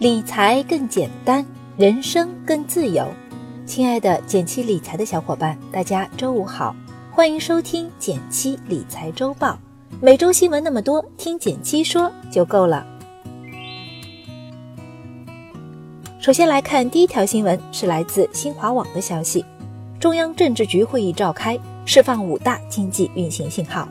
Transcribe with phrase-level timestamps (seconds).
[0.00, 1.44] 理财更简单，
[1.76, 3.06] 人生更自由。
[3.66, 6.74] 亲爱的减七理财的小伙伴，大家周五好，
[7.10, 9.58] 欢迎收听减七理财周报。
[10.00, 12.86] 每周新闻那么多，听减七说就够了。
[16.18, 19.44] 首先来看第一条新闻，是来自新华网的消息：
[19.98, 23.86] 中央政治局会议召开，释放五大经济运行信号。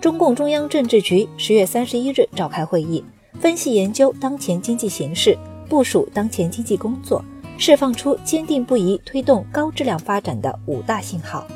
[0.00, 3.04] 中共中央政治局十月三十一日召开会议，
[3.38, 5.38] 分析研究当前经济形势。
[5.72, 7.24] 部署当前经济工作，
[7.56, 11.46] 释放出坚定不移推动高质量发展的五大信号。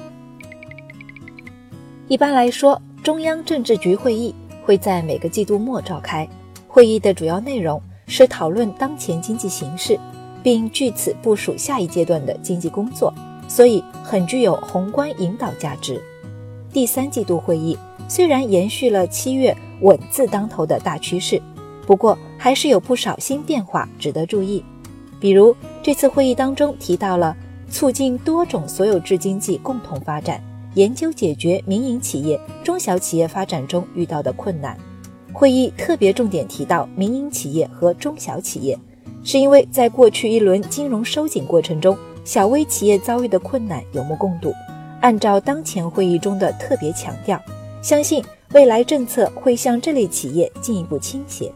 [2.08, 4.34] 一般来说，中央政治局会议
[4.64, 6.26] 会在每个季度末召开，
[6.66, 10.00] 会议的主要内容是讨论当前经济形势，
[10.42, 13.12] 并据此部署下一阶段的经济工作，
[13.46, 16.02] 所以很具有宏观引导价值。
[16.72, 17.76] 第三季度会议
[18.08, 21.38] 虽然延续了七月“稳”字当头的大趋势。
[21.86, 24.64] 不过，还是有不少新变化值得注意。
[25.18, 25.52] 比如，
[25.82, 27.36] 这次会议当中提到了
[27.68, 30.40] 促进多种所有制经济共同发展，
[30.74, 34.78] 研究解决民营企业、中小企业发展中遇到的困难。
[35.32, 38.78] 会议特别重点提到民营企业和中小企业，
[39.24, 44.52] 是因为在过去一轮金融收紧过程中，小微企业遭遇的困难有目共睹。
[45.00, 47.42] 按照当前会议中的特别强调，
[47.82, 51.52] 相信未来政策会向这类企业进一步倾斜。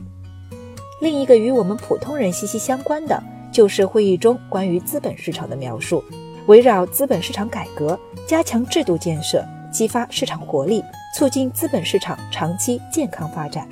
[1.00, 6.04] 另一个与我们普通人息息相关的，就是会议中关于资本市场的描述，
[6.46, 10.84] 围绕资本市场改革、加强制度建设、激发市场活力、
[11.16, 13.66] 促进资本市场长期健康发展。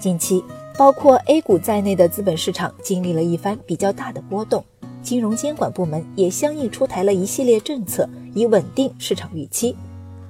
[0.00, 0.42] 近期，
[0.76, 4.64] 包括 A 股在内的资本市场经历了一番比较大的波动，
[5.02, 9.76] 金融监管部门也相应出台了一系列政策，以稳定市场预期。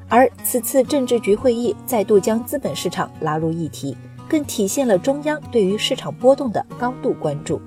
[0.07, 3.97] 而此次政治局会议再度将资本市场拉入议题。
[4.31, 7.61] 更体现了中央对于市场波动的高度关注。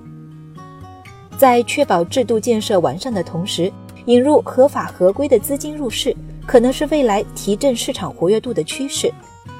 [1.36, 3.70] 在确保制度建设完善的同时，
[4.06, 6.16] 引入合法合规的资金入市，
[6.46, 9.12] 可能是未来提振市场活跃度的趋势。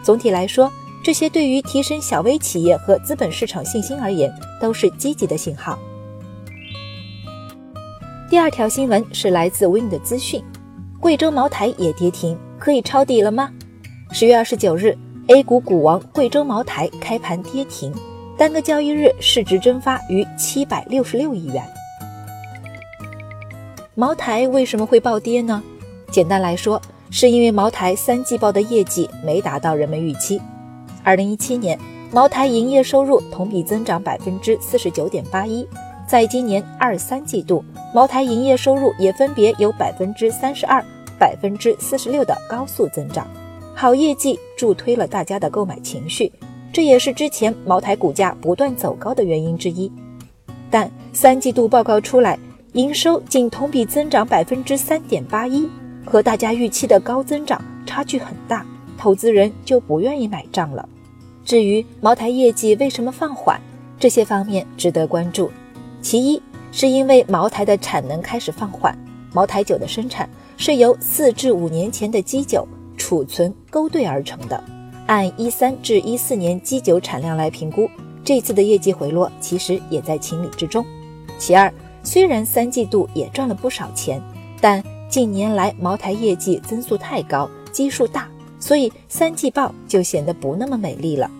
[0.02, 5.78] 总体来说，这些对于提升小微企业和资本市场信心而言，都是积极的信号。
[8.30, 10.42] 第二条新闻是来自 Win 的资讯：
[10.98, 13.50] 贵州茅台也跌停，可以抄底了吗？
[14.10, 14.96] 十月二十九日。
[15.28, 17.90] A 股股王贵州茅台开盘跌停，
[18.36, 21.64] 单个交易日市值蒸发逾七百六十六亿元。
[23.94, 25.62] 茅台为什么会暴跌呢？
[26.10, 26.78] 简单来说，
[27.10, 30.38] 是因为茅台三季报的业绩没达到人们预期。
[31.02, 31.78] 二零一七年，
[32.12, 35.66] 茅台营业收入同比增长百分之四十九点八一，
[36.06, 37.64] 在今年二三季度，
[37.94, 40.84] 茅台营业收入也分别有百分之三十二、
[41.18, 43.26] 百分之四十六的高速增长。
[43.76, 46.30] 好业绩助推了大家的购买情绪，
[46.72, 49.90] 这也是之前茅台股价不断走高的原因之一。
[50.70, 52.38] 但三季度报告出来，
[52.74, 55.68] 营收仅同比增长百分之三点八一，
[56.04, 58.64] 和大家预期的高增长差距很大，
[58.96, 60.88] 投资人就不愿意买账了。
[61.44, 63.60] 至于茅台业绩为什么放缓，
[63.98, 65.50] 这些方面值得关注。
[66.00, 66.40] 其一
[66.70, 68.96] 是因为茅台的产能开始放缓，
[69.32, 72.66] 茅台酒的生产是由四至五年前的基酒。
[72.96, 74.62] 储存勾兑而成的，
[75.06, 77.90] 按一三至一四年基酒产量来评估，
[78.24, 80.84] 这次的业绩回落其实也在情理之中。
[81.38, 81.72] 其二，
[82.02, 84.22] 虽然三季度也赚了不少钱，
[84.60, 88.28] 但近年来茅台业绩增速太高，基数大，
[88.58, 91.30] 所以三季报就显得不那么美丽了。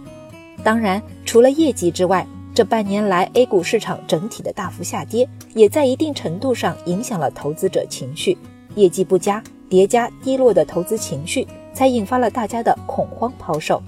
[0.63, 8.39] 当然，除了业绩之外，这半年来 A 股市场整体的大幅下跌，也在一定程度上影响了投资者情绪，
[8.75, 9.43] 业绩不佳。
[9.69, 13.83] 叠加低落的投资情绪，才引发了大家的恐慌抛售。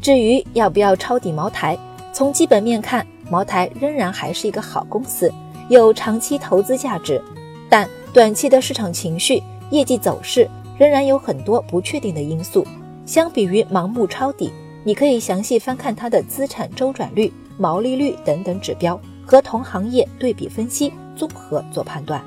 [0.00, 1.78] 至于要不要抄底茅台，
[2.12, 5.32] 从基本面看，茅台仍然还是一个好公司，
[5.68, 7.22] 有长期投资价值。
[7.68, 10.48] 但短期的市场情绪、业绩走势
[10.78, 12.66] 仍然有很多不确定的因素。
[13.06, 14.52] 相比于盲目抄底，
[14.84, 22.22] 你可以详细翻看它的资产周转率、毛利率等等指标，和同行业对比分析，综合做判断。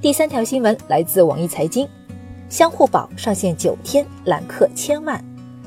[0.00, 1.88] 第三条新闻来自网易财经，
[2.48, 5.22] 相互宝上线九天揽客千万，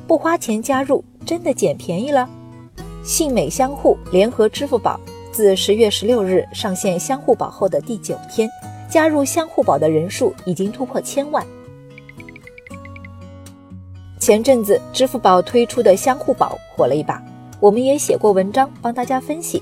[0.08, 2.30] 不花钱加入真的捡便宜了。
[3.04, 4.98] 信美相互联合支付宝
[5.34, 8.50] 自十月十六日上线相互宝后的第九天，
[8.90, 11.46] 加入相互宝的人数已经突破千万。
[14.18, 17.22] 前阵子支付宝推出的相互宝火了一把，
[17.60, 19.62] 我们也写过文章帮大家分析。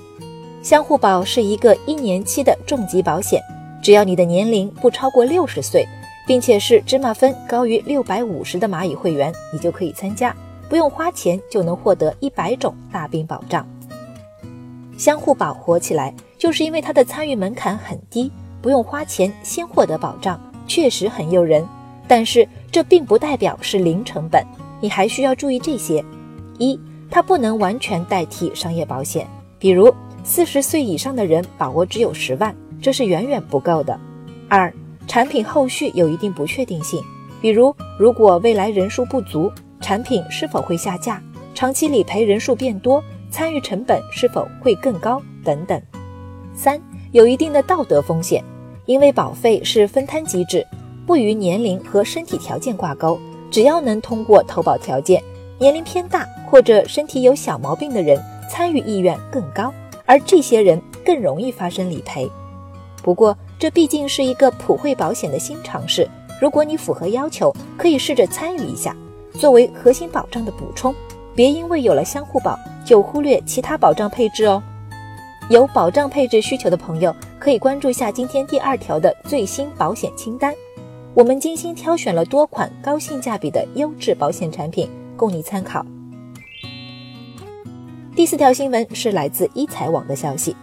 [0.61, 3.41] 相互宝是一个一年期的重疾保险。
[3.81, 5.85] 只要你的年龄不超过六十岁，
[6.27, 10.35] 并且是芝麻分高于六百五十的蚂蚁会员，你就可以参加，
[10.67, 13.67] 不用花钱就能获得一百种大病保障。
[14.97, 18.31] 相互保火起来，就是因为它的参与门槛很低，
[18.61, 21.65] 不用花钱先获得保障，确实很诱人。
[22.05, 24.43] 但是这并不代表是零成本，
[24.81, 26.03] 你还需要注意这些：
[26.57, 26.77] 一，
[27.09, 29.25] 它不能完全代替商业保险，
[29.57, 29.93] 比如
[30.23, 33.97] 四十岁以上的人保额只有十万，这是远远不够的；
[34.47, 34.73] 二，
[35.07, 37.01] 产品后续有一定不确定性，
[37.41, 41.21] 比如如果未来人数不足，产品是否会下架，
[41.53, 43.03] 长期理赔人数变多。
[43.31, 45.21] 参与成本是否会更高？
[45.43, 45.79] 等等。
[46.55, 46.81] 三，
[47.11, 48.43] 有一定的道德风险，
[48.87, 50.65] 因为保费是分摊机制，
[51.05, 53.19] 不与年龄和身体条件挂钩。
[53.51, 55.23] 只要能通过投保条件，
[55.59, 59.71] 年龄偏大或者身体有小毛病的人参与意愿更高，
[60.07, 62.27] 而这些人更容易发生理赔。
[63.03, 66.09] 不过，这毕竟是一个普惠保险的新尝试，
[66.41, 68.95] 如果你符合要求，可以试着参与一下，
[69.33, 70.93] 作为核心保障的补充。
[71.35, 72.57] 别因为有了相互保。
[72.85, 74.63] 就忽略其他保障配置哦。
[75.47, 80.51] 有保障配置需求的朋友，可以关注下今天第二条的最新保险清单。
[81.13, 85.85] 我们精心挑选了多款高性价比的优质保险产品，供你参考。
[88.15, 90.55] 第四条新闻是来自一财网的消息，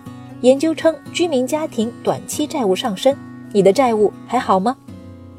[0.42, 3.16] 研究称居民家庭短期债务上升，
[3.52, 4.76] 你的债务还好吗？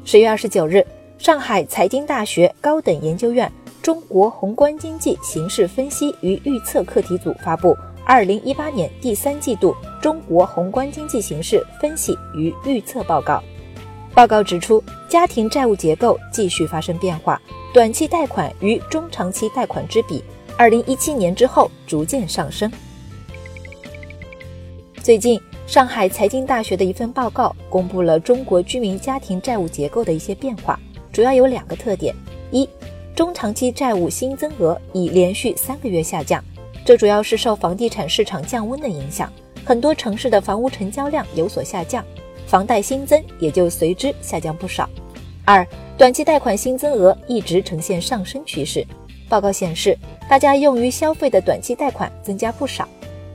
[0.04, 0.84] 十月二十九日，
[1.18, 3.50] 上海财经大学高等研究院。
[3.80, 7.70] 中国宏观经济形势分析与预测课题组发布
[8.04, 13.34] 《二零一八年第三季度中国宏观经济形势分析与预测报告》。
[14.14, 17.40] 报告指出，家庭债务结构继续发生变化，
[17.72, 20.22] 短期贷款与中长期贷款之比，
[20.58, 22.70] 二零一七年之后逐渐上升。
[25.08, 30.78] 最近，上海财经大学的一份报告公布了中国居民家庭债务结构的一些变化，
[31.10, 32.14] 主要有两个特点：
[32.50, 32.68] 一。
[33.16, 36.44] 中长期债务新增额已连续三个月下降，
[36.84, 39.32] 这主要是受房地产市场降温的影响，
[39.64, 42.04] 很多城市的房屋成交量有所下降，
[42.46, 44.86] 房贷新增也就随之下降不少。
[45.46, 45.66] 二，
[45.96, 48.86] 短期贷款新增额一直呈现上升趋势。
[49.26, 49.96] 报告显示，
[50.28, 52.86] 大家用于消费的短期贷款增加不少，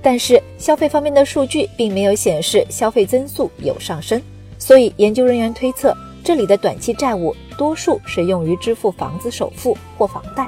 [0.04, 4.22] 但是消费方面的数据并没有显示消费增速有上升，
[4.60, 5.96] 所以研究人员推测。
[6.24, 10.48] 这里的短期债务多数是用于支付房子首付或房贷。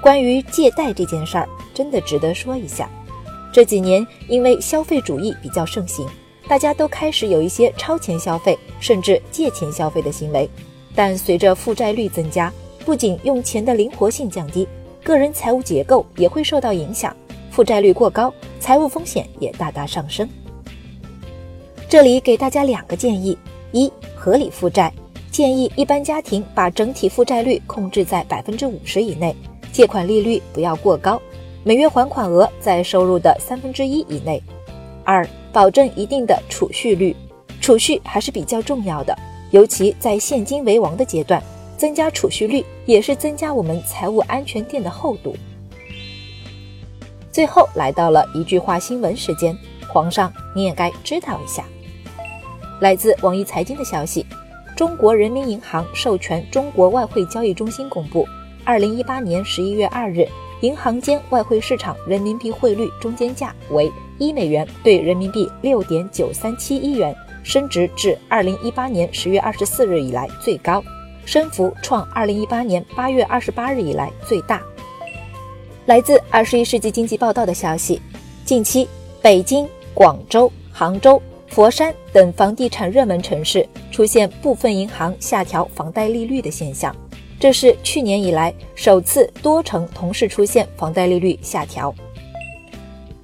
[0.00, 2.88] 关于借贷这件事儿，真的值得说一下。
[3.52, 6.06] 这几年因为消费主义比较盛行，
[6.46, 10.48] 大家都开始有一些超前消费，甚至借钱消费的行为。
[10.94, 12.52] 但随着负债率增加，
[12.84, 14.68] 不仅用钱的灵活性降低，
[15.02, 17.16] 个人财务结构也会受到影响。
[17.50, 20.28] 负债率过高，财务风险也大大上升。
[21.88, 23.36] 这里给大家两个建议：
[23.72, 23.92] 一。
[24.20, 24.92] 合理负债
[25.30, 29.34] 建议一般家庭把整体负债率控制在百分之五十以内，
[29.72, 31.22] 借款利率不要过高，
[31.62, 34.42] 每月还款额在收入的三分之一以内。
[35.04, 37.14] 二，保证一定的储蓄率，
[37.60, 39.16] 储蓄还是比较重要的，
[39.52, 41.40] 尤其在现金为王的阶段，
[41.76, 45.34] 增加储蓄率也是增加我们财务安全垫的厚度。
[47.38, 49.56] 最后来到了一句话新闻时间，
[49.86, 51.62] 皇上你也该知道一下。
[52.80, 54.26] 来自网易财经的消息，
[54.74, 58.26] 中国人民银行授权中国外汇交易中心公布，
[58.64, 60.26] 二零一八年十一月二日，
[60.62, 70.82] 银行间外汇市场人民币汇率中间价为一美元兑人民币六点九三七一元，升值至二零一八年十月二十四日以来最高，
[71.24, 74.60] 升幅创二零一八年八月二十八日以来最大。
[75.88, 77.98] 来自二十一世纪经济报道的消息，
[78.44, 78.86] 近期
[79.22, 81.20] 北京、广州、杭州。
[81.46, 86.94] 佛山等房地产热门城市出现部分银行下调房贷利率的现象，
[87.40, 91.92] 这是去年以来首次多城同时出现房贷利率下调。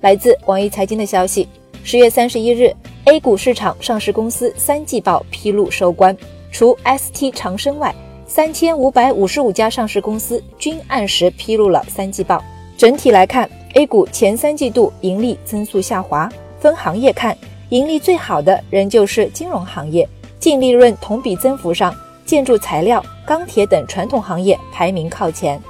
[0.00, 1.46] 来自网易财经的消息，
[1.82, 6.16] 十月三十一日，A 股市场上市公司三季报披露收官，
[6.50, 7.94] 除 ST 长生外，
[8.26, 12.42] 三千五百五十五家上市公司均按时披露了三季报。
[12.76, 16.28] 整体来看，A 股前三季度盈利增速下滑，
[16.60, 17.36] 分行业看。
[17.70, 20.06] 盈利最好的仍旧是金融行业，
[20.38, 21.94] 净利润同比增幅上，
[22.26, 25.60] 建筑材料、钢铁等传统行业排名靠前。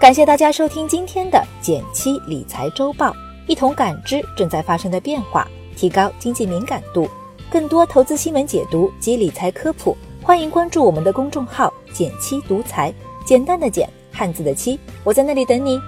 [0.00, 3.14] 感谢大家收听今天的减七理财周报，
[3.46, 7.08] 一同感知正在发生的变化，提高经济敏感度。
[7.50, 12.92] 更多投资新闻解读及理财科普，欢迎关注我们的公众号“减七独裁，
[13.24, 15.80] 简单的简，汉字的七，我在那里等你。